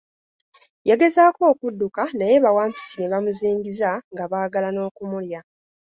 [0.89, 5.39] Yagezaako okudduka naye bawampisi ne bamuzingiza nga baagala n'okumulya.